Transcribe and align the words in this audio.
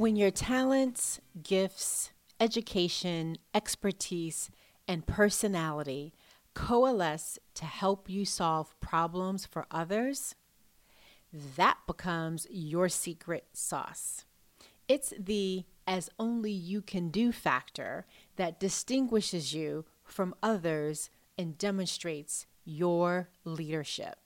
When 0.00 0.16
your 0.16 0.30
talents, 0.30 1.20
gifts, 1.42 2.12
education, 2.40 3.36
expertise, 3.54 4.48
and 4.88 5.06
personality 5.06 6.14
coalesce 6.54 7.38
to 7.56 7.66
help 7.66 8.08
you 8.08 8.24
solve 8.24 8.74
problems 8.80 9.44
for 9.44 9.66
others, 9.70 10.36
that 11.54 11.80
becomes 11.86 12.46
your 12.48 12.88
secret 12.88 13.48
sauce. 13.52 14.24
It's 14.88 15.12
the 15.18 15.66
as 15.86 16.08
only 16.18 16.50
you 16.50 16.80
can 16.80 17.10
do 17.10 17.30
factor 17.30 18.06
that 18.36 18.58
distinguishes 18.58 19.52
you 19.52 19.84
from 20.02 20.34
others 20.42 21.10
and 21.36 21.58
demonstrates 21.58 22.46
your 22.64 23.28
leadership. 23.44 24.16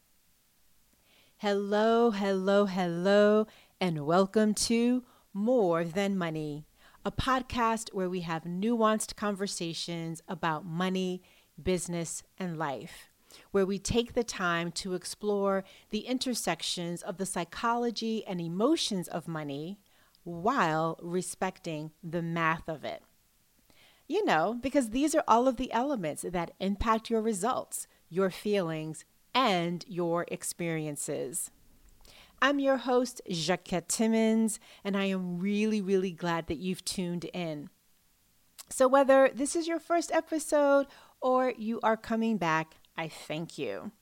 Hello, 1.39 2.13
hello, 2.13 2.67
hello, 2.67 3.49
and 3.81 4.07
welcome 4.07 4.55
to 4.55 5.03
more 5.35 5.83
Than 5.83 6.17
Money, 6.17 6.65
a 7.05 7.11
podcast 7.11 7.93
where 7.93 8.09
we 8.09 8.21
have 8.21 8.45
nuanced 8.45 9.17
conversations 9.17 10.23
about 10.29 10.65
money, 10.65 11.23
business, 11.61 12.23
and 12.39 12.57
life, 12.57 13.11
where 13.51 13.67
we 13.67 13.81
take 13.81 14.15
the 14.15 14.23
time 14.23 14.71
to 14.71 14.95
explore 14.95 15.65
the 15.91 16.07
intersections 16.07 17.03
of 17.03 17.17
the 17.17 17.27
psychology 17.27 18.25
and 18.25 18.41
emotions 18.41 19.09
of 19.09 19.27
money 19.27 19.81
while 20.23 21.01
respecting 21.03 21.91
the 22.01 22.23
math 22.23 22.69
of 22.69 22.85
it. 22.85 23.03
You 24.07 24.25
know, 24.25 24.57
because 24.63 24.91
these 24.91 25.17
are 25.17 25.25
all 25.27 25.49
of 25.49 25.57
the 25.57 25.73
elements 25.73 26.25
that 26.29 26.53
impact 26.61 27.11
your 27.11 27.21
results, 27.21 27.89
your 28.09 28.31
feelings, 28.31 29.05
and 29.35 29.85
your 29.89 30.27
experiences. 30.29 31.51
I'm 32.45 32.59
your 32.59 32.77
host, 32.77 33.23
Jacquette 33.27 33.89
Timmons, 33.89 34.61
and 34.85 34.99
I 34.99 35.07
am 35.07 35.39
really, 35.39 35.81
really 35.81 36.11
glad 36.11 36.47
that 36.49 36.59
you've 36.59 36.85
tuned 36.85 37.25
in. 37.33 37.71
So, 38.69 38.87
whether 38.87 39.31
this 39.35 39.57
is 39.57 39.67
your 39.67 39.79
first 39.79 40.13
episode 40.13 40.87
or 41.23 41.55
you 41.57 41.81
are 41.83 41.97
coming 41.97 42.37
back, 42.37 42.75
I 42.99 43.09
thank 43.09 43.57
you. 43.57 43.93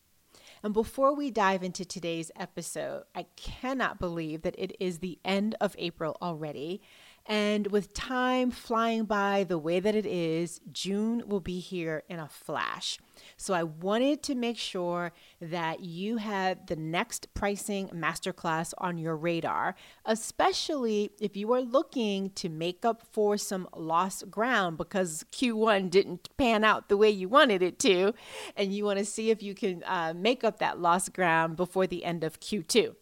And 0.60 0.74
before 0.74 1.14
we 1.14 1.30
dive 1.30 1.62
into 1.62 1.84
today's 1.84 2.32
episode, 2.36 3.04
I 3.14 3.26
cannot 3.36 4.00
believe 4.00 4.42
that 4.42 4.58
it 4.58 4.76
is 4.80 4.98
the 4.98 5.20
end 5.24 5.54
of 5.60 5.76
April 5.78 6.16
already. 6.20 6.82
And 7.26 7.68
with 7.68 7.94
time 7.94 8.50
flying 8.50 9.04
by 9.04 9.44
the 9.44 9.58
way 9.58 9.78
that 9.80 9.94
it 9.94 10.06
is, 10.06 10.60
June 10.72 11.22
will 11.26 11.40
be 11.40 11.60
here 11.60 12.02
in 12.08 12.18
a 12.18 12.28
flash. 12.28 12.98
So 13.36 13.54
I 13.54 13.62
wanted 13.62 14.22
to 14.24 14.34
make 14.34 14.58
sure 14.58 15.12
that 15.40 15.80
you 15.80 16.16
had 16.16 16.66
the 16.66 16.76
next 16.76 17.32
pricing 17.34 17.88
masterclass 17.88 18.74
on 18.78 18.98
your 18.98 19.16
radar, 19.16 19.76
especially 20.04 21.10
if 21.20 21.36
you 21.36 21.52
are 21.52 21.60
looking 21.60 22.30
to 22.30 22.48
make 22.48 22.84
up 22.84 23.02
for 23.12 23.36
some 23.36 23.68
lost 23.76 24.30
ground 24.30 24.76
because 24.76 25.24
Q1 25.32 25.90
didn't 25.90 26.28
pan 26.36 26.64
out 26.64 26.88
the 26.88 26.96
way 26.96 27.10
you 27.10 27.28
wanted 27.28 27.62
it 27.62 27.78
to, 27.80 28.14
and 28.56 28.74
you 28.74 28.84
want 28.84 28.98
to 28.98 29.04
see 29.04 29.30
if 29.30 29.42
you 29.42 29.54
can 29.54 29.82
uh, 29.86 30.12
make 30.16 30.42
up 30.42 30.58
that 30.58 30.80
lost 30.80 31.12
ground 31.12 31.56
before 31.56 31.86
the 31.86 32.04
end 32.04 32.24
of 32.24 32.40
Q2. 32.40 32.96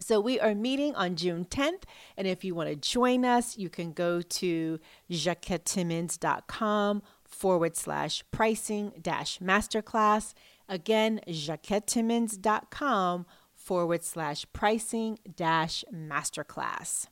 So 0.00 0.20
we 0.20 0.40
are 0.40 0.54
meeting 0.54 0.94
on 0.94 1.16
June 1.16 1.46
10th. 1.46 1.84
And 2.16 2.26
if 2.26 2.44
you 2.44 2.54
want 2.54 2.68
to 2.68 2.76
join 2.76 3.24
us, 3.24 3.56
you 3.56 3.70
can 3.70 3.92
go 3.92 4.20
to 4.20 4.78
jacquettetimmons.com 5.10 7.02
forward 7.24 7.76
slash 7.76 8.22
pricing 8.30 8.92
dash 9.00 9.38
masterclass. 9.38 10.34
Again, 10.68 11.22
jacquettetimmons.com 11.26 13.24
forward 13.54 14.04
slash 14.04 14.44
pricing 14.52 15.18
dash 15.34 15.84
masterclass. 15.92 17.06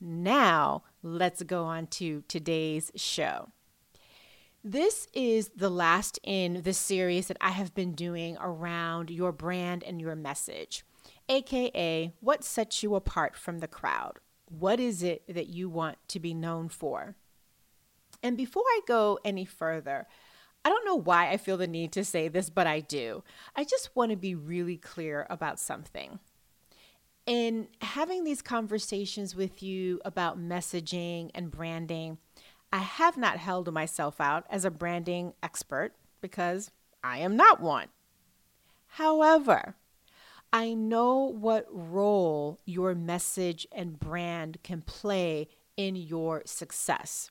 Now, 0.00 0.84
let's 1.02 1.42
go 1.42 1.64
on 1.64 1.88
to 1.88 2.22
today's 2.28 2.92
show. 2.94 3.48
This 4.64 5.06
is 5.12 5.50
the 5.54 5.70
last 5.70 6.18
in 6.24 6.62
the 6.62 6.72
series 6.72 7.28
that 7.28 7.36
I 7.40 7.50
have 7.50 7.74
been 7.74 7.92
doing 7.92 8.36
around 8.40 9.08
your 9.08 9.30
brand 9.32 9.84
and 9.84 10.00
your 10.00 10.16
message 10.16 10.84
aka 11.28 12.12
what 12.20 12.44
sets 12.44 12.82
you 12.82 12.94
apart 12.94 13.36
from 13.36 13.58
the 13.58 13.68
crowd? 13.68 14.18
What 14.46 14.80
is 14.80 15.02
it 15.02 15.22
that 15.28 15.48
you 15.48 15.68
want 15.68 15.98
to 16.08 16.20
be 16.20 16.34
known 16.34 16.68
for? 16.68 17.16
And 18.22 18.36
before 18.36 18.64
I 18.66 18.80
go 18.86 19.18
any 19.24 19.44
further, 19.44 20.06
I 20.64 20.70
don't 20.70 20.84
know 20.84 20.96
why 20.96 21.30
I 21.30 21.36
feel 21.36 21.56
the 21.56 21.66
need 21.66 21.92
to 21.92 22.04
say 22.04 22.28
this, 22.28 22.50
but 22.50 22.66
I 22.66 22.80
do. 22.80 23.22
I 23.54 23.64
just 23.64 23.94
want 23.94 24.10
to 24.10 24.16
be 24.16 24.34
really 24.34 24.76
clear 24.76 25.26
about 25.30 25.60
something. 25.60 26.18
In 27.26 27.68
having 27.82 28.24
these 28.24 28.42
conversations 28.42 29.36
with 29.36 29.62
you 29.62 30.00
about 30.04 30.40
messaging 30.40 31.30
and 31.34 31.50
branding, 31.50 32.18
I 32.72 32.78
have 32.78 33.16
not 33.16 33.38
held 33.38 33.72
myself 33.72 34.20
out 34.20 34.44
as 34.50 34.64
a 34.64 34.70
branding 34.70 35.34
expert 35.42 35.92
because 36.20 36.70
I 37.04 37.18
am 37.18 37.36
not 37.36 37.60
one. 37.60 37.88
However, 38.86 39.76
I 40.52 40.72
know 40.72 41.24
what 41.24 41.66
role 41.70 42.58
your 42.64 42.94
message 42.94 43.66
and 43.70 43.98
brand 43.98 44.58
can 44.62 44.80
play 44.80 45.48
in 45.76 45.94
your 45.94 46.42
success. 46.46 47.30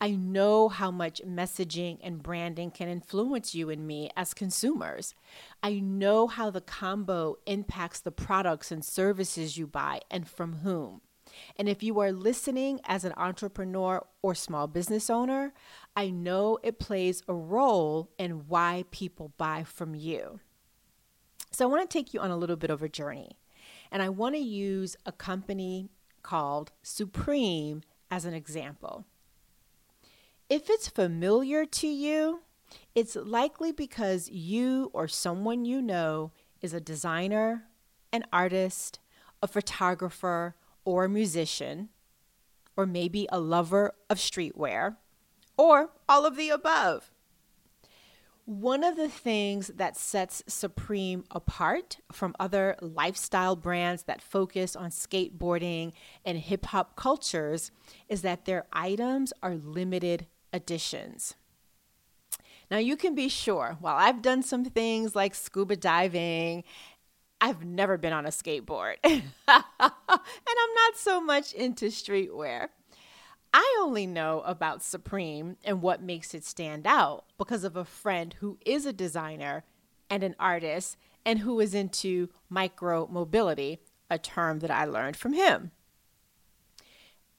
I 0.00 0.10
know 0.10 0.68
how 0.68 0.90
much 0.90 1.22
messaging 1.26 1.98
and 2.02 2.22
branding 2.22 2.70
can 2.70 2.88
influence 2.88 3.54
you 3.54 3.70
and 3.70 3.86
me 3.86 4.10
as 4.16 4.34
consumers. 4.34 5.14
I 5.62 5.80
know 5.80 6.26
how 6.26 6.50
the 6.50 6.60
combo 6.60 7.36
impacts 7.46 8.00
the 8.00 8.12
products 8.12 8.70
and 8.70 8.84
services 8.84 9.56
you 9.56 9.66
buy 9.66 10.02
and 10.10 10.28
from 10.28 10.56
whom. 10.56 11.00
And 11.56 11.68
if 11.68 11.82
you 11.82 11.98
are 12.00 12.12
listening 12.12 12.80
as 12.84 13.04
an 13.04 13.14
entrepreneur 13.16 14.04
or 14.22 14.34
small 14.34 14.66
business 14.66 15.08
owner, 15.08 15.54
I 15.96 16.10
know 16.10 16.58
it 16.62 16.78
plays 16.78 17.22
a 17.26 17.34
role 17.34 18.10
in 18.18 18.46
why 18.46 18.84
people 18.90 19.32
buy 19.38 19.64
from 19.64 19.94
you. 19.94 20.40
So 21.58 21.64
I 21.64 21.72
want 21.72 21.90
to 21.90 21.92
take 21.92 22.14
you 22.14 22.20
on 22.20 22.30
a 22.30 22.36
little 22.36 22.54
bit 22.54 22.70
of 22.70 22.84
a 22.84 22.88
journey. 22.88 23.36
And 23.90 24.00
I 24.00 24.10
want 24.10 24.36
to 24.36 24.40
use 24.40 24.94
a 25.04 25.10
company 25.10 25.90
called 26.22 26.70
Supreme 26.84 27.82
as 28.12 28.24
an 28.24 28.32
example. 28.32 29.06
If 30.48 30.70
it's 30.70 30.88
familiar 30.88 31.66
to 31.66 31.88
you, 31.88 32.42
it's 32.94 33.16
likely 33.16 33.72
because 33.72 34.30
you 34.30 34.92
or 34.92 35.08
someone 35.08 35.64
you 35.64 35.82
know 35.82 36.30
is 36.60 36.72
a 36.72 36.80
designer, 36.80 37.64
an 38.12 38.22
artist, 38.32 39.00
a 39.42 39.48
photographer, 39.48 40.54
or 40.84 41.06
a 41.06 41.08
musician, 41.08 41.88
or 42.76 42.86
maybe 42.86 43.26
a 43.32 43.40
lover 43.40 43.94
of 44.08 44.18
streetwear, 44.18 44.94
or 45.56 45.90
all 46.08 46.24
of 46.24 46.36
the 46.36 46.50
above. 46.50 47.10
One 48.48 48.82
of 48.82 48.96
the 48.96 49.10
things 49.10 49.70
that 49.76 49.94
sets 49.94 50.42
Supreme 50.46 51.24
apart 51.30 51.98
from 52.10 52.34
other 52.40 52.76
lifestyle 52.80 53.56
brands 53.56 54.04
that 54.04 54.22
focus 54.22 54.74
on 54.74 54.88
skateboarding 54.88 55.92
and 56.24 56.38
hip 56.38 56.64
hop 56.64 56.96
cultures 56.96 57.70
is 58.08 58.22
that 58.22 58.46
their 58.46 58.64
items 58.72 59.34
are 59.42 59.54
limited 59.54 60.28
editions. 60.50 61.34
Now, 62.70 62.78
you 62.78 62.96
can 62.96 63.14
be 63.14 63.28
sure, 63.28 63.76
while 63.80 63.96
I've 63.96 64.22
done 64.22 64.42
some 64.42 64.64
things 64.64 65.14
like 65.14 65.34
scuba 65.34 65.76
diving, 65.76 66.64
I've 67.42 67.66
never 67.66 67.98
been 67.98 68.14
on 68.14 68.24
a 68.24 68.30
skateboard. 68.30 68.94
and 69.04 69.22
I'm 69.46 70.74
not 70.74 70.96
so 70.96 71.20
much 71.20 71.52
into 71.52 71.88
streetwear. 71.88 72.68
I 73.52 73.78
only 73.80 74.06
know 74.06 74.42
about 74.42 74.82
Supreme 74.82 75.56
and 75.64 75.80
what 75.80 76.02
makes 76.02 76.34
it 76.34 76.44
stand 76.44 76.86
out 76.86 77.24
because 77.38 77.64
of 77.64 77.76
a 77.76 77.84
friend 77.84 78.34
who 78.40 78.58
is 78.64 78.86
a 78.86 78.92
designer 78.92 79.64
and 80.10 80.22
an 80.22 80.36
artist 80.38 80.96
and 81.24 81.40
who 81.40 81.60
is 81.60 81.74
into 81.74 82.28
micro 82.48 83.06
mobility, 83.06 83.80
a 84.10 84.18
term 84.18 84.60
that 84.60 84.70
I 84.70 84.84
learned 84.84 85.16
from 85.16 85.32
him. 85.32 85.70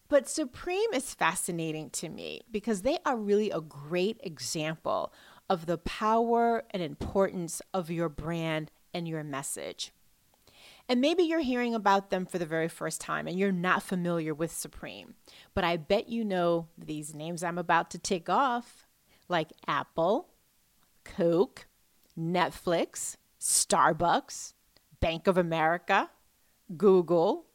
But 0.07 0.27
Supreme 0.27 0.91
is 0.93 1.13
fascinating 1.13 1.91
to 1.91 2.09
me 2.09 2.41
because 2.51 2.81
they 2.81 2.97
are 3.05 3.15
really 3.15 3.51
a 3.51 3.61
great 3.61 4.19
example 4.23 5.13
of 5.49 5.67
the 5.67 5.77
power 5.77 6.63
and 6.71 6.81
importance 6.81 7.61
of 7.73 7.91
your 7.91 8.09
brand 8.09 8.71
and 8.93 9.07
your 9.07 9.23
message. 9.23 9.91
And 10.89 11.01
maybe 11.01 11.21
you're 11.21 11.39
hearing 11.39 11.75
about 11.75 12.09
them 12.09 12.25
for 12.25 12.39
the 12.39 12.47
very 12.47 12.67
first 12.67 12.99
time 12.99 13.27
and 13.27 13.37
you're 13.37 13.51
not 13.51 13.83
familiar 13.83 14.33
with 14.33 14.51
Supreme. 14.51 15.13
But 15.53 15.63
I 15.63 15.77
bet 15.77 16.09
you 16.09 16.25
know 16.25 16.67
these 16.75 17.13
names 17.13 17.43
I'm 17.43 17.59
about 17.59 17.91
to 17.91 17.99
tick 17.99 18.27
off, 18.27 18.87
like 19.27 19.53
Apple, 19.67 20.29
Coke, 21.03 21.67
Netflix, 22.19 23.17
Starbucks, 23.39 24.53
Bank 24.99 25.27
of 25.27 25.37
America, 25.37 26.09
Google, 26.75 27.45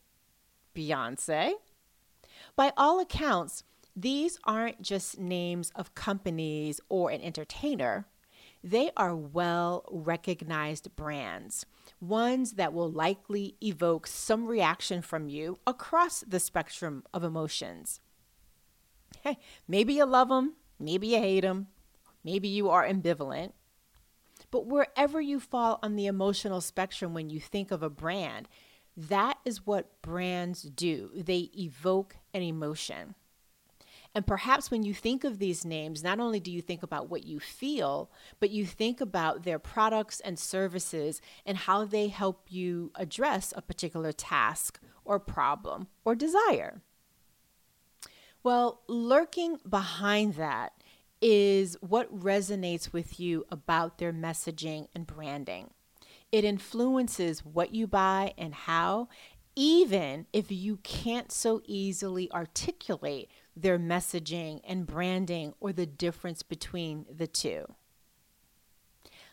Beyonce. 0.75 1.55
By 2.55 2.73
all 2.77 3.01
accounts, 3.01 3.65
these 3.97 4.39
aren't 4.45 4.81
just 4.81 5.19
names 5.19 5.73
of 5.75 5.97
companies 5.97 6.81
or 6.89 7.11
an 7.11 7.21
entertainer. 7.21 8.07
They 8.65 8.91
are 8.97 9.15
well 9.15 9.85
recognized 9.91 10.97
brands, 10.97 11.67
ones 12.01 12.53
that 12.53 12.73
will 12.73 12.91
likely 12.91 13.57
evoke 13.63 14.07
some 14.07 14.47
reaction 14.47 15.03
from 15.03 15.29
you 15.29 15.59
across 15.67 16.21
the 16.27 16.41
spectrum 16.41 17.05
of 17.13 17.23
emotions. 17.23 18.01
Hey, 19.23 19.39
maybe 19.69 19.93
you 19.93 20.07
love 20.07 20.31
them, 20.31 20.55
maybe 20.81 21.09
you 21.09 21.19
hate 21.19 21.43
them, 21.43 21.67
maybe 22.25 22.49
you 22.49 22.71
are 22.71 22.89
ambivalent. 22.89 23.53
But 24.51 24.67
wherever 24.67 25.21
you 25.21 25.41
fall 25.41 25.79
on 25.83 25.97
the 25.97 26.07
emotional 26.07 26.63
spectrum 26.63 27.13
when 27.13 27.29
you 27.29 27.41
think 27.41 27.71
of 27.71 27.83
a 27.83 27.91
brand, 27.91 28.49
that 28.97 29.39
is 29.45 29.67
what 29.67 30.01
brands 30.01 30.63
do. 30.63 31.11
They 31.15 31.51
evoke 31.55 32.17
an 32.33 32.41
emotion. 32.41 33.15
And 34.15 34.27
perhaps 34.27 34.71
when 34.71 34.85
you 34.85 34.95
think 34.95 35.25
of 35.25 35.39
these 35.39 35.65
names, 35.65 36.05
not 36.05 36.21
only 36.21 36.39
do 36.39 36.53
you 36.53 36.63
think 36.63 36.85
about 36.85 37.11
what 37.11 37.25
you 37.25 37.41
feel, 37.41 38.11
but 38.39 38.51
you 38.51 38.65
think 38.65 39.01
about 39.01 39.43
their 39.43 39.59
products 39.59 40.21
and 40.21 40.39
services 40.39 41.21
and 41.45 41.59
how 41.59 41.85
they 41.85 42.09
help 42.09 42.47
you 42.49 42.93
address 42.95 43.53
a 43.57 43.63
particular 43.63 44.13
task 44.13 44.81
or 45.05 45.19
problem 45.19 45.89
or 46.05 46.15
desire. 46.15 46.81
Well, 48.45 48.83
lurking 48.87 49.59
behind 49.69 50.35
that 50.35 50.75
is 51.21 51.77
what 51.81 52.15
resonates 52.17 52.93
with 52.93 53.19
you 53.19 53.47
about 53.51 53.99
their 53.99 54.13
messaging 54.13 54.89
and 54.95 55.07
branding. 55.07 55.71
It 56.31 56.45
influences 56.45 57.45
what 57.45 57.75
you 57.75 57.87
buy 57.87 58.35
and 58.37 58.55
how, 58.55 59.09
even 59.57 60.27
if 60.33 60.51
you 60.51 60.79
can't 60.79 61.31
so 61.31 61.63
easily 61.65 62.31
articulate 62.33 63.31
their 63.57 63.79
messaging 63.79 64.61
and 64.65 64.87
branding 64.87 65.55
or 65.61 65.73
the 65.73 65.87
difference 65.87 66.43
between 66.43 67.07
the 67.15 67.27
two. 67.27 67.65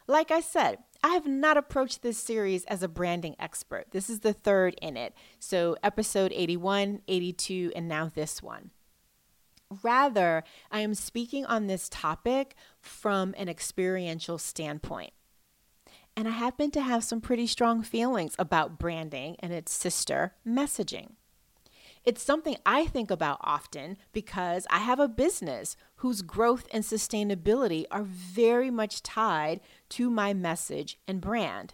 Like 0.07 0.31
I 0.31 0.41
said, 0.41 0.79
I 1.03 1.09
have 1.09 1.25
not 1.25 1.57
approached 1.57 2.01
this 2.01 2.17
series 2.17 2.65
as 2.65 2.83
a 2.83 2.87
branding 2.87 3.35
expert. 3.39 3.85
This 3.91 4.09
is 4.09 4.19
the 4.19 4.33
third 4.33 4.75
in 4.81 4.97
it. 4.97 5.13
So, 5.39 5.75
episode 5.83 6.31
81, 6.35 7.01
82, 7.07 7.71
and 7.75 7.87
now 7.87 8.11
this 8.13 8.43
one. 8.43 8.71
Rather, 9.83 10.43
I 10.69 10.81
am 10.81 10.93
speaking 10.93 11.45
on 11.45 11.67
this 11.67 11.87
topic 11.87 12.55
from 12.79 13.33
an 13.37 13.47
experiential 13.47 14.37
standpoint. 14.37 15.13
And 16.21 16.27
I 16.27 16.33
happen 16.33 16.69
to 16.73 16.83
have 16.83 17.03
some 17.03 17.19
pretty 17.19 17.47
strong 17.47 17.81
feelings 17.81 18.35
about 18.37 18.77
branding 18.77 19.37
and 19.39 19.51
its 19.51 19.73
sister, 19.73 20.35
messaging. 20.47 21.13
It's 22.05 22.21
something 22.21 22.57
I 22.63 22.85
think 22.85 23.09
about 23.09 23.39
often 23.41 23.97
because 24.13 24.67
I 24.69 24.77
have 24.77 24.99
a 24.99 25.07
business 25.07 25.75
whose 25.95 26.21
growth 26.21 26.67
and 26.71 26.83
sustainability 26.83 27.85
are 27.89 28.03
very 28.03 28.69
much 28.69 29.01
tied 29.01 29.61
to 29.89 30.11
my 30.11 30.31
message 30.31 30.99
and 31.07 31.21
brand. 31.21 31.73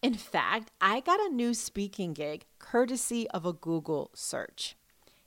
In 0.00 0.14
fact, 0.14 0.70
I 0.80 1.00
got 1.00 1.20
a 1.20 1.28
new 1.28 1.52
speaking 1.52 2.14
gig 2.14 2.46
courtesy 2.58 3.28
of 3.28 3.44
a 3.44 3.52
Google 3.52 4.10
search. 4.14 4.74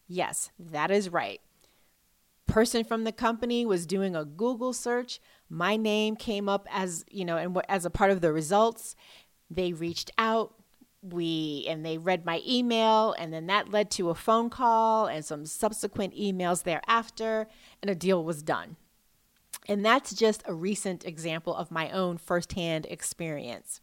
Yes, 0.08 0.50
that 0.58 0.90
is 0.90 1.12
right 1.12 1.40
person 2.54 2.84
from 2.84 3.04
the 3.04 3.12
company 3.12 3.66
was 3.66 3.88
doing 3.88 4.16
a 4.16 4.24
Google 4.24 4.74
search. 4.74 5.20
My 5.54 5.78
name 5.78 6.16
came 6.16 6.50
up 6.50 6.68
as, 6.72 7.06
you 7.12 7.24
know, 7.24 7.38
and 7.38 7.56
as 7.70 7.86
a 7.86 7.92
part 7.92 8.10
of 8.10 8.22
the 8.22 8.34
results. 8.34 8.96
They 9.52 9.72
reached 9.72 10.10
out, 10.18 10.56
we 11.04 11.66
and 11.70 11.86
they 11.86 12.00
read 12.00 12.26
my 12.26 12.42
email 12.48 13.14
and 13.20 13.32
then 13.34 13.46
that 13.48 13.70
led 13.70 13.92
to 13.92 14.10
a 14.10 14.16
phone 14.16 14.50
call 14.50 15.06
and 15.06 15.24
some 15.24 15.46
subsequent 15.46 16.16
emails 16.16 16.64
thereafter 16.64 17.48
and 17.82 17.92
a 17.92 17.96
deal 17.96 18.24
was 18.24 18.42
done. 18.42 18.78
And 19.68 19.86
that's 19.86 20.14
just 20.14 20.42
a 20.46 20.54
recent 20.54 21.06
example 21.06 21.54
of 21.54 21.70
my 21.70 21.92
own 21.92 22.18
firsthand 22.18 22.88
experience. 22.90 23.80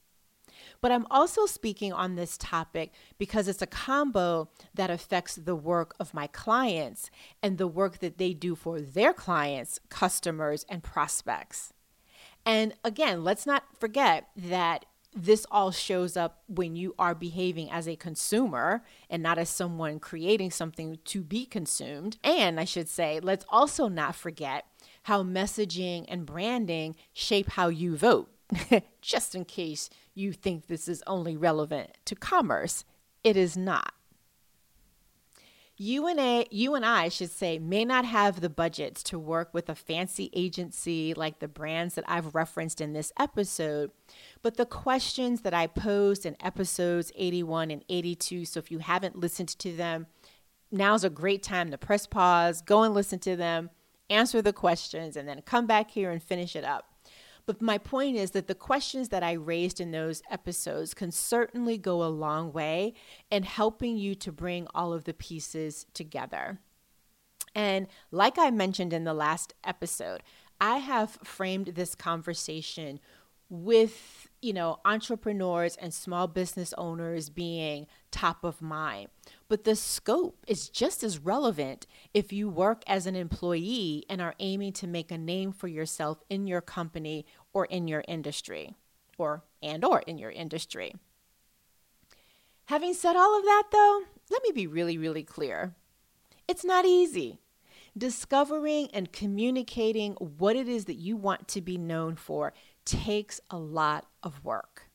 But 0.81 0.93
I'm 0.93 1.07
also 1.11 1.47
speaking 1.47 1.93
on 1.93 2.15
this 2.15 2.39
topic 2.39 2.93
because 3.19 3.49
it's 3.49 3.63
a 3.63 3.67
combo 3.67 4.49
that 4.75 4.91
affects 4.91 5.35
the 5.37 5.57
work 5.57 5.95
of 6.01 6.15
my 6.15 6.27
clients 6.27 7.11
and 7.43 7.59
the 7.59 7.69
work 7.69 7.99
that 7.99 8.19
they 8.19 8.33
do 8.33 8.55
for 8.55 8.81
their 8.81 9.13
clients, 9.13 9.79
customers, 9.89 10.65
and 10.69 10.83
prospects. 10.83 11.73
And 12.47 12.75
again, 12.83 13.25
let's 13.25 13.47
not 13.47 13.65
forget 13.79 14.29
that 14.37 14.87
this 15.15 15.45
all 15.51 15.73
shows 15.73 16.17
up 16.17 16.43
when 16.47 16.77
you 16.77 16.95
are 16.99 17.15
behaving 17.15 17.71
as 17.71 17.89
a 17.89 17.97
consumer 17.97 18.85
and 19.09 19.23
not 19.23 19.39
as 19.39 19.49
someone 19.49 19.99
creating 19.99 20.51
something 20.51 20.99
to 21.05 21.23
be 21.23 21.45
consumed. 21.45 22.17
And 22.23 22.61
I 22.61 22.65
should 22.65 22.89
say, 22.89 23.19
let's 23.21 23.45
also 23.49 23.89
not 23.89 24.15
forget 24.15 24.67
how 25.05 25.23
messaging 25.23 26.05
and 26.09 26.25
branding 26.25 26.95
shape 27.13 27.51
how 27.51 27.69
you 27.69 27.97
vote. 27.97 28.31
just 29.01 29.35
in 29.35 29.45
case 29.45 29.91
you 30.15 30.33
think 30.33 30.67
this 30.67 30.89
is 30.89 31.03
only 31.07 31.37
relevant 31.37 31.91
to 32.07 32.15
commerce, 32.15 32.85
it 33.23 33.37
is 33.37 33.57
not. 33.57 33.93
You 35.83 36.07
and, 36.09 36.21
a, 36.21 36.47
you 36.51 36.75
and 36.75 36.85
I 36.85 37.09
should 37.09 37.31
say 37.31 37.59
may 37.59 37.87
not 37.87 38.05
have 38.05 38.43
the 38.43 38.51
budgets 38.51 39.03
to 39.05 39.19
work 39.19 39.55
with 39.55 39.71
a 39.71 39.75
fancy 39.75 40.29
agency 40.35 41.15
like 41.15 41.39
the 41.39 41.49
brands 41.49 41.95
that 41.95 42.05
I've 42.07 42.35
referenced 42.35 42.83
in 42.83 42.93
this 42.93 43.13
episode, 43.19 43.91
but 44.43 44.59
the 44.59 44.67
questions 44.67 45.41
that 45.41 45.55
I 45.55 45.67
posed 45.67 46.27
in 46.27 46.37
episodes 46.39 47.13
81 47.15 47.71
and 47.71 47.83
82, 47.89 48.45
so 48.45 48.59
if 48.59 48.71
you 48.71 48.81
haven't 48.81 49.19
listened 49.19 49.49
to 49.59 49.75
them, 49.75 50.07
now's 50.71 51.03
a 51.03 51.09
great 51.09 51.43
time 51.43 51.71
to 51.71 51.79
press 51.79 52.07
pause, 52.07 52.61
go 52.61 52.83
and 52.83 52.93
listen 52.93 53.19
to 53.21 53.35
them, 53.35 53.71
answer 54.11 54.43
the 54.43 54.53
questions, 54.53 55.17
and 55.17 55.27
then 55.27 55.41
come 55.47 55.67
back 55.67 55.93
here 55.93 56.11
and 56.11 56.23
finish 56.23 56.55
it 56.55 56.65
up. 56.65 56.90
But 57.51 57.61
my 57.61 57.79
point 57.79 58.17
is 58.17 58.31
that 58.31 58.47
the 58.47 58.55
questions 58.55 59.09
that 59.09 59.25
I 59.25 59.33
raised 59.33 59.81
in 59.81 59.91
those 59.91 60.23
episodes 60.31 60.95
can 60.95 61.11
certainly 61.11 61.79
go 61.79 62.05
a 62.05 62.07
long 62.07 62.53
way 62.53 62.95
in 63.29 63.43
helping 63.43 63.97
you 63.97 64.15
to 64.15 64.31
bring 64.31 64.69
all 64.73 64.93
of 64.93 65.03
the 65.03 65.13
pieces 65.13 65.85
together. 65.93 66.61
And 67.53 67.89
like 68.13 68.39
I 68.39 68.53
mentioned 68.53 68.93
in 68.93 69.03
the 69.03 69.15
last 69.15 69.53
episode, 69.65 70.23
I 70.61 70.77
have 70.77 71.19
framed 71.25 71.75
this 71.75 71.97
conversation 71.97 73.01
with 73.49 74.30
you 74.43 74.53
know 74.53 74.81
entrepreneurs 74.85 75.77
and 75.77 75.93
small 75.93 76.27
business 76.27 76.73
owners 76.79 77.29
being 77.29 77.87
top 78.11 78.43
of 78.43 78.63
mind 78.63 79.09
but 79.49 79.65
the 79.65 79.77
scope 79.77 80.45
is 80.47 80.69
just 80.69 81.03
as 81.03 81.19
relevant 81.19 81.87
if 82.15 82.33
you 82.33 82.49
work 82.49 82.83
as 82.87 83.07
an 83.07 83.17
employee 83.17 84.05
and 84.09 84.21
are 84.21 84.35
aiming 84.39 84.73
to 84.73 84.87
make 84.87 85.11
a 85.11 85.19
name 85.19 85.53
for 85.53 85.69
yourself 85.69 86.23
in 86.31 86.47
your 86.47 86.61
company 86.61 87.27
or 87.53 87.65
in 87.67 87.89
your 87.89 88.05
industry 88.09 88.75
or 89.19 89.45
and 89.63 89.85
or 89.85 90.01
in 90.01 90.19
your 90.19 90.31
industry. 90.31 90.95
Having 92.67 92.95
said 92.95 93.17
all 93.17 93.37
of 93.37 93.45
that 93.45 93.65
though, 93.73 94.03
let 94.31 94.43
me 94.43 94.51
be 94.53 94.67
really 94.67 94.97
really 94.97 95.23
clear. 95.23 95.75
It's 96.49 96.65
not 96.65 96.87
easy. 96.87 97.41
Discovering 97.99 98.89
and 98.93 99.13
communicating 99.13 100.13
what 100.15 100.55
it 100.55 100.69
is 100.69 100.85
that 100.85 100.95
you 100.95 101.17
want 101.17 101.49
to 101.49 101.61
be 101.61 101.77
known 101.77 102.15
for 102.17 102.53
takes 102.85 103.41
a 103.51 103.59
lot 103.59 104.07
of 104.23 104.45
work. 104.45 104.91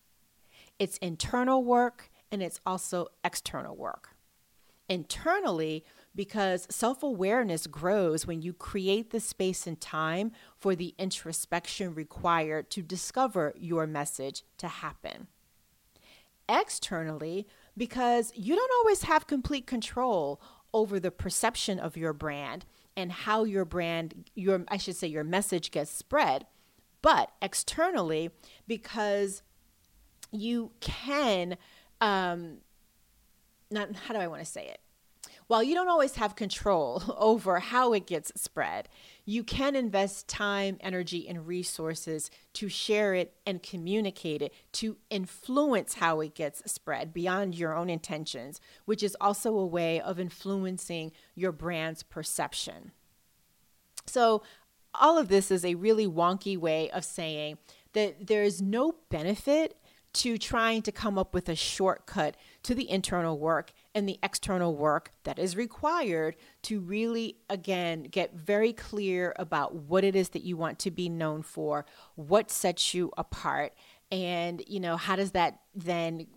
It's 0.79 0.97
internal 0.97 1.63
work 1.63 2.09
and 2.31 2.41
it's 2.43 2.59
also 2.65 3.07
external 3.23 3.75
work 3.75 4.15
internally 4.89 5.83
because 6.13 6.67
self 6.69 7.03
awareness 7.03 7.67
grows 7.67 8.25
when 8.25 8.41
you 8.41 8.53
create 8.53 9.11
the 9.11 9.19
space 9.19 9.67
and 9.67 9.79
time 9.79 10.31
for 10.57 10.75
the 10.75 10.93
introspection 10.97 11.93
required 11.93 12.69
to 12.71 12.81
discover 12.81 13.53
your 13.57 13.85
message 13.87 14.43
to 14.57 14.67
happen. 14.67 15.27
Externally, 16.47 17.47
because 17.75 18.31
you 18.35 18.55
don't 18.55 18.71
always 18.79 19.03
have 19.03 19.27
complete 19.27 19.65
control 19.65 20.39
over 20.73 20.99
the 20.99 21.11
perception 21.11 21.79
of 21.79 21.97
your 21.97 22.13
brand 22.13 22.65
and 22.95 23.11
how 23.11 23.43
your 23.43 23.65
brand, 23.65 24.29
your 24.35 24.63
I 24.67 24.77
should 24.77 24.95
say 24.95 25.07
your 25.07 25.23
message 25.23 25.71
gets 25.71 25.91
spread, 25.91 26.45
but 27.05 27.29
externally 27.39 28.31
because 28.67 29.43
you 30.31 30.71
can 30.79 31.55
um, 32.01 32.57
not 33.69 33.95
how 33.95 34.15
do 34.15 34.19
I 34.19 34.25
want 34.25 34.41
to 34.41 34.49
say 34.49 34.65
it? 34.65 34.79
While 35.45 35.61
you 35.61 35.75
don't 35.75 35.87
always 35.87 36.15
have 36.15 36.35
control 36.35 37.03
over 37.19 37.59
how 37.59 37.93
it 37.93 38.07
gets 38.07 38.31
spread, 38.41 38.89
you 39.23 39.43
can 39.43 39.75
invest 39.75 40.27
time, 40.27 40.77
energy, 40.79 41.29
and 41.29 41.45
resources 41.45 42.31
to 42.53 42.69
share 42.69 43.13
it 43.13 43.35
and 43.45 43.61
communicate 43.61 44.41
it 44.41 44.51
to 44.71 44.97
influence 45.11 45.93
how 45.93 46.21
it 46.21 46.33
gets 46.33 46.71
spread 46.71 47.13
beyond 47.13 47.53
your 47.53 47.75
own 47.75 47.91
intentions, 47.91 48.59
which 48.85 49.03
is 49.03 49.15
also 49.21 49.55
a 49.55 49.65
way 49.67 50.01
of 50.01 50.19
influencing 50.19 51.11
your 51.35 51.51
brand's 51.51 52.01
perception. 52.01 52.93
So, 54.07 54.41
all 54.99 55.17
of 55.17 55.27
this 55.27 55.51
is 55.51 55.65
a 55.65 55.75
really 55.75 56.07
wonky 56.07 56.57
way 56.57 56.89
of 56.91 57.03
saying 57.03 57.57
that 57.93 58.27
there 58.27 58.43
is 58.43 58.61
no 58.61 58.95
benefit 59.09 59.77
to 60.13 60.37
trying 60.37 60.81
to 60.81 60.93
come 60.93 61.17
up 61.17 61.33
with 61.33 61.49
a 61.49 61.55
shortcut 61.55 62.37
to 62.63 62.73
the 62.73 62.89
internal 62.89 63.37
work 63.37 63.73
and 63.93 64.07
the 64.07 64.17
external 64.23 64.75
work 64.75 65.11
that 65.25 65.37
is 65.37 65.57
required 65.57 66.37
to 66.61 66.79
really, 66.79 67.35
again, 67.49 68.03
get 68.03 68.33
very 68.33 68.71
clear 68.71 69.33
about 69.37 69.75
what 69.75 70.05
it 70.05 70.15
is 70.15 70.29
that 70.29 70.43
you 70.43 70.55
want 70.55 70.79
to 70.79 70.89
be 70.89 71.09
known 71.09 71.41
for, 71.41 71.85
what 72.15 72.49
sets 72.49 72.93
you 72.93 73.11
apart, 73.17 73.73
and, 74.09 74.63
you 74.67 74.79
know, 74.79 74.95
how 74.95 75.17
does 75.17 75.31
that 75.31 75.59
then 75.73 76.27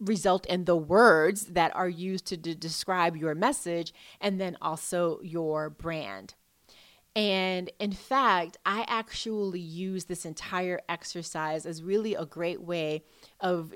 result 0.00 0.44
in 0.46 0.64
the 0.64 0.76
words 0.76 1.46
that 1.46 1.74
are 1.74 1.88
used 1.88 2.26
to 2.26 2.36
d- 2.36 2.54
describe 2.54 3.16
your 3.16 3.34
message 3.34 3.94
and 4.20 4.40
then 4.40 4.56
also 4.60 5.20
your 5.22 5.70
brand. 5.70 6.34
And 7.16 7.70
in 7.78 7.92
fact, 7.92 8.56
I 8.66 8.84
actually 8.88 9.60
use 9.60 10.06
this 10.06 10.24
entire 10.24 10.80
exercise 10.88 11.64
as 11.64 11.82
really 11.82 12.14
a 12.14 12.26
great 12.26 12.60
way 12.60 13.04
of 13.40 13.72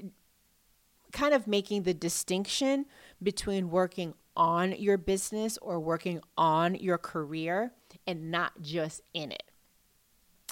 kind 1.13 1.33
of 1.33 1.47
making 1.47 1.85
the 1.85 1.95
distinction 1.95 2.87
between 3.23 3.71
working 3.71 4.15
on 4.37 4.73
your 4.73 4.99
business 4.99 5.57
or 5.59 5.81
working 5.81 6.21
on 6.37 6.75
your 6.75 6.99
career 6.99 7.73
and 8.07 8.31
not 8.31 8.61
just 8.61 9.03
in 9.15 9.33
it. 9.33 9.45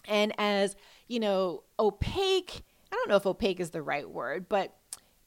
And 0.06 0.32
as, 0.38 0.76
you 1.08 1.20
know, 1.20 1.64
opaque, 1.78 2.62
I 2.92 2.96
don't 2.96 3.08
know 3.08 3.16
if 3.16 3.26
opaque 3.26 3.60
is 3.60 3.70
the 3.70 3.82
right 3.82 4.08
word, 4.08 4.48
but 4.48 4.76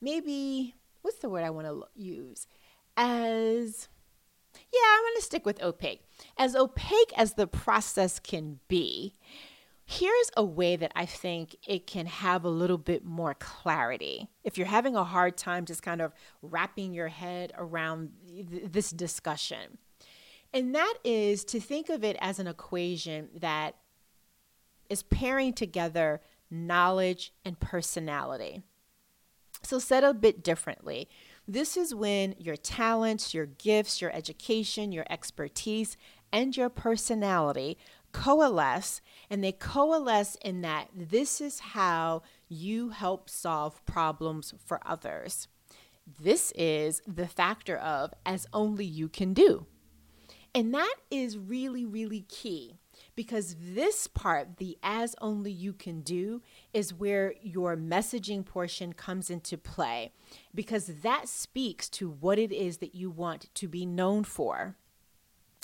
maybe 0.02 0.76
what's 1.02 1.20
the 1.20 1.30
word 1.30 1.44
I 1.44 1.50
want 1.50 1.68
to 1.68 1.84
use? 1.96 2.48
As 2.96 3.90
yeah, 4.74 4.82
I'm 4.86 5.04
going 5.04 5.16
to 5.18 5.22
stick 5.22 5.46
with 5.46 5.62
opaque. 5.62 6.02
As 6.38 6.56
opaque 6.56 7.14
as 7.18 7.34
the 7.34 7.48
process 7.48 8.20
can 8.20 8.60
be, 8.68 9.16
here's 9.86 10.32
a 10.38 10.44
way 10.44 10.76
that 10.76 10.92
I 10.96 11.06
think 11.06 11.56
it 11.68 11.88
can 11.88 12.06
have 12.06 12.46
a 12.46 12.50
little 12.50 12.78
bit 12.78 13.04
more 13.04 13.34
clarity. 13.34 14.30
If 14.44 14.58
you're 14.58 14.68
having 14.68 14.96
a 14.96 15.04
hard 15.04 15.36
time 15.36 15.66
just 15.66 15.82
kind 15.82 16.02
of 16.02 16.14
wrapping 16.42 16.94
your 16.94 17.08
head 17.08 17.52
around 17.58 18.12
th- 18.28 18.72
this 18.72 18.92
discussion, 18.92 19.80
and 20.54 20.76
that 20.76 20.96
is 21.04 21.44
to 21.46 21.60
think 21.60 21.90
of 21.90 22.04
it 22.04 22.18
as 22.20 22.40
an 22.40 22.48
equation 22.48 23.30
that 23.36 23.76
is 24.90 25.04
pairing 25.04 25.54
together 25.54 26.22
knowledge 26.52 27.34
and 27.46 27.60
personality. 27.60 28.62
So, 29.62 29.80
said 29.80 30.04
a 30.04 30.14
bit 30.14 30.44
differently, 30.44 31.10
this 31.50 31.76
is 31.76 31.96
when 31.96 32.36
your 32.38 32.56
talents, 32.56 33.34
your 33.34 33.48
gifts, 33.48 34.02
your 34.02 34.16
education, 34.16 34.92
your 34.92 35.06
expertise, 35.10 35.98
and 36.32 36.56
your 36.56 36.70
personality 36.70 37.78
coalesce, 38.12 39.02
and 39.30 39.44
they 39.44 39.52
coalesce 39.52 40.36
in 40.44 40.62
that 40.62 40.90
this 40.96 41.42
is 41.42 41.60
how 41.60 42.22
you 42.48 42.90
help 42.90 43.30
solve 43.30 43.84
problems 43.86 44.54
for 44.64 44.80
others. 44.86 45.48
This 46.22 46.52
is 46.56 47.02
the 47.08 47.28
factor 47.28 47.78
of 47.78 48.14
as 48.26 48.48
only 48.52 48.86
you 48.86 49.10
can 49.10 49.34
do. 49.34 49.66
And 50.56 50.74
that 50.74 50.96
is 51.12 51.38
really, 51.38 51.86
really 51.86 52.22
key 52.22 52.79
because 53.20 53.58
this 53.60 54.08
part, 54.08 54.60
the 54.60 54.78
as 54.82 55.14
only 55.20 55.52
you 55.52 55.74
can 55.74 56.00
do, 56.00 56.42
is 56.74 56.94
where 56.94 57.34
your 57.42 57.76
messaging 57.76 58.46
portion 58.46 58.94
comes 58.94 59.30
into 59.30 59.58
play 59.58 60.14
because 60.56 60.88
that 61.02 61.28
speaks 61.28 61.90
to 61.90 62.10
what 62.10 62.40
it 62.40 62.54
is 62.54 62.78
that 62.78 62.96
you 62.96 63.10
want 63.10 63.54
to 63.56 63.68
be 63.68 63.86
known 63.86 64.24
for. 64.24 64.78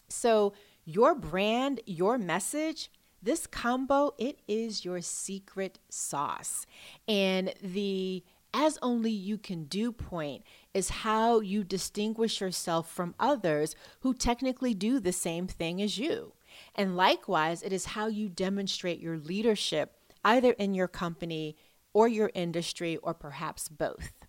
So, 0.09 0.51
your 0.83 1.15
brand, 1.15 1.79
your 1.85 2.17
message, 2.17 2.91
this 3.23 3.47
combo, 3.47 4.11
it 4.17 4.41
is 4.49 4.83
your 4.83 4.99
secret 4.99 5.79
sauce. 5.87 6.65
And 7.07 7.53
the 7.63 8.25
as 8.53 8.77
only 8.81 9.11
you 9.11 9.37
can 9.37 9.63
do 9.63 9.93
point 9.93 10.43
is 10.73 10.89
how 10.89 11.39
you 11.39 11.63
distinguish 11.63 12.41
yourself 12.41 12.91
from 12.91 13.15
others 13.17 13.77
who 14.01 14.13
technically 14.13 14.73
do 14.73 14.99
the 14.99 15.13
same 15.13 15.47
thing 15.47 15.81
as 15.81 15.97
you. 15.97 16.33
And 16.75 16.97
likewise, 16.97 17.63
it 17.63 17.71
is 17.71 17.85
how 17.85 18.07
you 18.07 18.29
demonstrate 18.29 18.99
your 18.99 19.17
leadership, 19.17 19.93
either 20.23 20.51
in 20.51 20.73
your 20.73 20.87
company 20.87 21.55
or 21.93 22.07
your 22.07 22.31
industry, 22.33 22.97
or 22.97 23.13
perhaps 23.13 23.69
both. 23.69 24.25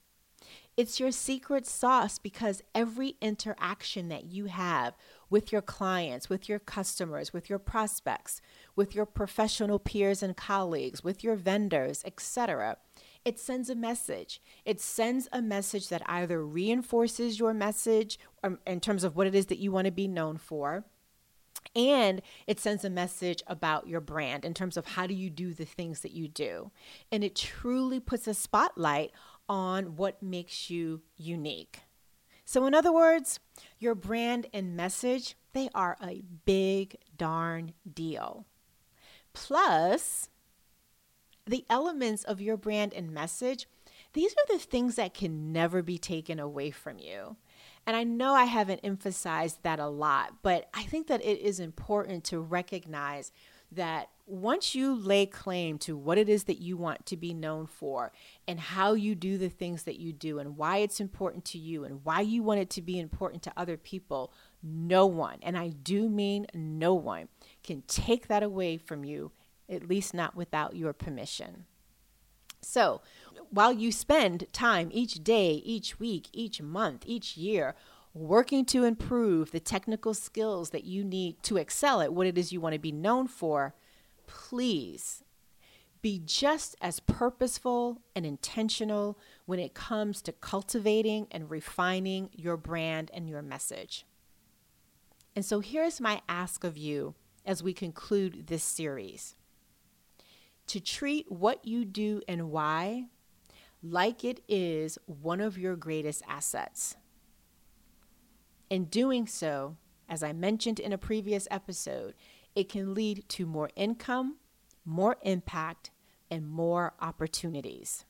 It's 0.77 1.01
your 1.01 1.11
secret 1.11 1.67
sauce 1.67 2.19
because 2.19 2.63
every 2.75 3.17
interaction 3.23 4.09
that 4.11 4.27
you 4.27 4.45
have 4.45 4.95
with 5.31 5.51
your 5.51 5.63
clients, 5.63 6.29
with 6.29 6.51
your 6.51 6.59
customers, 6.59 7.33
with 7.33 7.49
your 7.49 7.59
prospects, 7.59 8.43
with 8.77 8.95
your 8.95 9.07
professional 9.07 9.79
peers 9.79 10.23
and 10.23 10.37
colleagues, 10.37 11.03
with 11.03 11.25
your 11.25 11.35
vendors, 11.35 12.03
etc., 12.05 12.77
it 13.25 13.41
sends 13.41 13.71
a 13.71 13.75
message. 13.75 14.41
It 14.65 14.81
sends 14.81 15.29
a 15.33 15.41
message 15.41 15.89
that 15.89 16.03
either 16.07 16.45
reinforces 16.45 17.41
your 17.41 17.55
message 17.55 18.21
um, 18.45 18.59
in 18.67 18.79
terms 18.79 19.03
of 19.03 19.17
what 19.17 19.27
it 19.27 19.35
is 19.35 19.47
that 19.47 19.59
you 19.59 19.73
want 19.73 19.87
to 19.87 19.91
be 19.91 20.07
known 20.07 20.37
for, 20.37 20.85
and 21.75 22.23
it 22.47 22.61
sends 22.61 22.85
a 22.85 22.91
message 22.91 23.43
about 23.47 23.87
your 23.87 24.01
brand 24.01 24.45
in 24.45 24.55
terms 24.55 24.77
of 24.77 24.87
how 24.87 25.07
do 25.07 25.15
you 25.15 25.31
do 25.31 25.53
the 25.53 25.65
things 25.65 26.01
that 26.01 26.13
you 26.13 26.29
do. 26.29 26.71
And 27.11 27.25
it 27.25 27.35
truly 27.35 28.01
puts 28.01 28.27
a 28.27 28.35
spotlight 28.35 29.13
on 29.49 29.97
what 29.97 30.23
makes 30.23 30.71
you 30.71 31.03
unique. 31.17 31.81
So 32.45 32.67
in 32.67 32.75
other 32.75 32.93
words 32.93 33.41
your 33.79 33.95
brand 33.95 34.47
and 34.53 34.77
message 34.77 35.37
they 35.53 35.69
are 35.75 35.97
a 36.03 36.23
big 36.45 36.97
darn 37.17 37.73
deal. 37.93 38.47
Plus 39.33 40.29
the 41.47 41.65
elements 41.71 42.25
of 42.25 42.41
your 42.41 42.57
brand 42.57 42.93
and 42.93 43.11
message 43.11 43.67
these 44.17 44.33
are 44.33 44.57
the 44.57 44.59
things 44.59 44.97
that 44.97 45.15
can 45.15 45.53
never 45.53 45.83
be 45.83 45.99
taken 45.99 46.41
away 46.41 46.71
from 46.71 46.99
you 46.99 47.37
and 47.87 47.97
I 47.97 48.03
know 48.03 48.35
I 48.35 48.45
haven't 48.45 48.81
emphasized 48.83 49.63
that 49.63 49.79
a 49.79 49.87
lot, 49.87 50.43
but 50.43 50.69
I 50.75 50.83
think 50.83 51.07
that 51.07 51.25
it 51.25 51.39
is 51.39 51.61
important 51.61 52.25
to 52.25 52.41
recognize 52.41 53.31
that 53.71 54.11
once 54.27 54.75
you 54.75 54.95
lay 54.95 55.25
claim 55.25 55.79
to 55.79 55.97
what 55.97 56.19
it 56.19 56.29
is 56.29 56.45
that 56.45 56.59
you 56.59 56.77
want 56.77 57.07
to 57.07 57.17
be 57.17 57.33
known 57.33 57.67
for 57.67 58.13
and 58.49 58.59
how 58.59 58.95
you 58.95 59.15
do 59.15 59.39
the 59.39 59.49
things 59.49 59.85
that 59.85 60.01
you 60.01 60.13
do 60.13 60.41
and 60.41 60.57
why 60.57 60.79
it's 60.79 60.99
important 60.99 61.45
to 61.45 61.59
you 61.59 61.85
and 61.85 62.05
why 62.05 62.21
you 62.21 62.43
want 62.43 62.59
it 62.59 62.71
to 62.71 62.83
be 62.83 62.99
important 62.99 63.43
to 63.45 63.53
other 63.57 63.77
people, 63.77 64.33
no 64.63 65.07
one, 65.07 65.39
and 65.43 65.57
I 65.57 65.69
do 65.69 66.09
mean 66.09 66.47
no 66.55 66.93
one, 66.95 67.29
can 67.63 67.83
take 67.87 68.27
that 68.27 68.43
away 68.43 68.79
from 68.79 69.05
you, 69.05 69.31
at 69.69 69.89
least 69.89 70.13
not 70.13 70.35
without 70.35 70.75
your 70.75 70.93
permission. 70.93 71.67
So, 72.63 73.01
while 73.51 73.73
you 73.73 73.93
spend 73.93 74.47
time 74.53 74.91
each 74.93 75.23
day, 75.25 75.63
each 75.65 75.99
week, 75.99 76.29
each 76.33 76.61
month, 76.61 77.05
each 77.07 77.37
year 77.37 77.75
working 78.15 78.65
to 78.65 78.85
improve 78.85 79.51
the 79.51 79.61
technical 79.61 80.15
skills 80.15 80.71
that 80.71 80.85
you 80.85 81.05
need 81.05 81.43
to 81.43 81.57
excel 81.57 82.01
at 82.01 82.13
what 82.13 82.27
it 82.27 82.39
is 82.39 82.53
you 82.53 82.61
want 82.61 82.73
to 82.73 82.79
be 82.79 82.93
known 82.93 83.29
for, 83.29 83.75
please 84.27 85.23
be 86.01 86.23
just 86.25 86.77
as 86.81 87.01
purposeful 87.01 88.01
and 88.15 88.25
intentional 88.25 89.19
when 89.45 89.59
it 89.59 89.75
comes 89.75 90.23
to 90.23 90.33
cultivating 90.33 91.27
and 91.31 91.51
refining 91.51 92.31
your 92.33 92.57
brand 92.57 93.11
and 93.13 93.29
your 93.29 93.43
message. 93.43 94.07
And 95.35 95.45
so 95.45 95.61
here's 95.61 96.01
my 96.01 96.23
ask 96.29 96.65
of 96.65 96.79
you 96.79 97.15
as 97.45 97.63
we 97.63 97.73
conclude 97.73 98.47
this 98.47 98.65
series 98.65 99.35
to 100.67 100.81
treat 100.81 101.31
what 101.31 101.65
you 101.65 101.85
do 101.85 102.23
and 102.27 102.51
why 102.51 103.07
like 103.83 104.25
it 104.25 104.43
is 104.49 104.99
one 105.07 105.41
of 105.41 105.59
your 105.59 105.77
greatest 105.77 106.23
assets. 106.29 106.97
In 108.69 108.87
doing 108.87 109.27
so, 109.27 109.77
as 110.09 110.23
I 110.23 110.33
mentioned 110.33 110.81
in 110.81 110.93
a 110.93 110.99
previous 110.99 111.47
episode, 111.51 112.15
it 112.55 112.69
can 112.69 112.95
lead 112.95 113.29
to 113.31 113.47
more 113.47 113.71
income, 113.77 114.37
more 114.85 115.17
impact, 115.23 115.91
and 116.31 116.49
more 116.49 116.95
opportunities. 117.01 118.05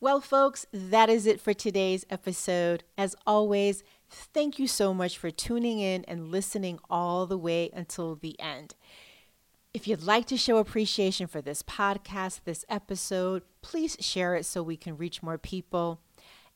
Well, 0.00 0.20
folks, 0.20 0.64
that 0.72 1.10
is 1.10 1.26
it 1.26 1.40
for 1.40 1.52
today's 1.52 2.06
episode. 2.08 2.84
As 2.96 3.16
always, 3.26 3.82
thank 4.08 4.58
you 4.58 4.68
so 4.68 4.94
much 4.94 5.18
for 5.18 5.30
tuning 5.30 5.80
in 5.80 6.04
and 6.04 6.30
listening 6.30 6.78
all 6.88 7.26
the 7.26 7.38
way 7.38 7.70
until 7.74 8.14
the 8.14 8.38
end. 8.40 8.76
If 9.78 9.86
you'd 9.86 10.02
like 10.02 10.26
to 10.26 10.36
show 10.36 10.56
appreciation 10.56 11.28
for 11.28 11.40
this 11.40 11.62
podcast, 11.62 12.40
this 12.42 12.64
episode, 12.68 13.44
please 13.62 13.96
share 14.00 14.34
it 14.34 14.44
so 14.44 14.60
we 14.60 14.76
can 14.76 14.96
reach 14.96 15.22
more 15.22 15.38
people. 15.38 16.00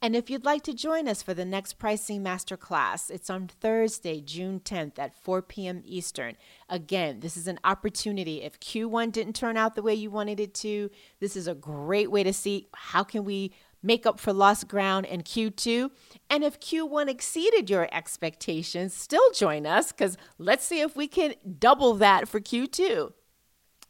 And 0.02 0.16
if 0.16 0.28
you'd 0.28 0.44
like 0.44 0.64
to 0.64 0.74
join 0.74 1.06
us 1.06 1.22
for 1.22 1.32
the 1.32 1.44
next 1.44 1.74
pricing 1.74 2.24
masterclass, 2.24 3.12
it's 3.12 3.30
on 3.30 3.46
Thursday, 3.46 4.20
June 4.20 4.58
10th 4.58 4.98
at 4.98 5.14
4 5.14 5.40
p.m. 5.40 5.82
Eastern. 5.84 6.36
Again, 6.68 7.20
this 7.20 7.36
is 7.36 7.46
an 7.46 7.60
opportunity. 7.62 8.42
If 8.42 8.58
Q1 8.58 9.12
didn't 9.12 9.36
turn 9.36 9.56
out 9.56 9.76
the 9.76 9.82
way 9.82 9.94
you 9.94 10.10
wanted 10.10 10.40
it 10.40 10.52
to, 10.54 10.90
this 11.20 11.36
is 11.36 11.46
a 11.46 11.54
great 11.54 12.10
way 12.10 12.24
to 12.24 12.32
see 12.32 12.66
how 12.74 13.04
can 13.04 13.24
we 13.24 13.52
make 13.82 14.06
up 14.06 14.20
for 14.20 14.32
lost 14.32 14.68
ground 14.68 15.06
in 15.06 15.22
Q2. 15.22 15.90
And 16.30 16.44
if 16.44 16.60
Q1 16.60 17.08
exceeded 17.08 17.68
your 17.68 17.88
expectations, 17.92 18.94
still 18.94 19.30
join 19.32 19.66
us 19.66 19.92
because 19.92 20.16
let's 20.38 20.64
see 20.64 20.80
if 20.80 20.96
we 20.96 21.08
can 21.08 21.34
double 21.58 21.94
that 21.94 22.28
for 22.28 22.40
Q2. 22.40 23.12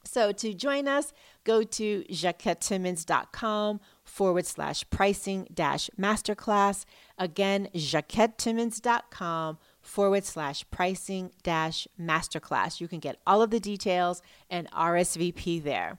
So 0.04 0.32
to 0.32 0.54
join 0.54 0.88
us, 0.88 1.12
go 1.44 1.62
to 1.62 2.04
jacquettetimmons.com 2.04 3.80
forward 4.04 4.46
slash 4.46 4.84
pricing 4.90 5.46
dash 5.52 5.90
masterclass. 5.98 6.84
Again, 7.18 7.68
jacquettetimmons.com 7.74 9.58
forward 9.80 10.24
slash 10.24 10.64
pricing 10.70 11.30
dash 11.42 11.86
masterclass. 12.00 12.80
You 12.80 12.88
can 12.88 12.98
get 12.98 13.20
all 13.26 13.42
of 13.42 13.50
the 13.50 13.60
details 13.60 14.22
and 14.50 14.70
RSVP 14.72 15.62
there. 15.62 15.98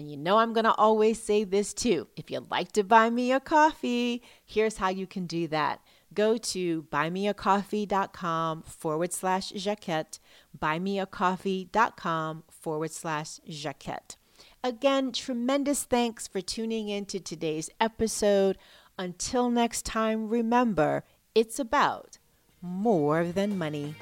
And 0.00 0.10
you 0.10 0.16
know, 0.16 0.38
I'm 0.38 0.54
going 0.54 0.64
to 0.64 0.74
always 0.76 1.22
say 1.22 1.44
this 1.44 1.74
too. 1.74 2.08
If 2.16 2.30
you'd 2.30 2.50
like 2.50 2.72
to 2.72 2.82
buy 2.82 3.10
me 3.10 3.32
a 3.32 3.38
coffee, 3.38 4.22
here's 4.46 4.78
how 4.78 4.88
you 4.88 5.06
can 5.06 5.26
do 5.26 5.46
that. 5.48 5.82
Go 6.14 6.38
to 6.38 6.84
buymeacoffee.com 6.84 8.62
forward 8.62 9.12
slash 9.12 9.52
jacquette, 9.52 10.18
buymeacoffee.com 10.58 12.44
forward 12.50 12.90
slash 12.92 13.40
jacquette. 13.46 14.16
Again, 14.64 15.12
tremendous 15.12 15.82
thanks 15.84 16.26
for 16.26 16.40
tuning 16.40 16.88
in 16.88 17.04
to 17.04 17.20
today's 17.20 17.68
episode. 17.78 18.56
Until 18.98 19.50
next 19.50 19.84
time, 19.84 20.30
remember, 20.30 21.04
it's 21.34 21.58
about 21.58 22.16
more 22.62 23.26
than 23.26 23.58
money. 23.58 23.96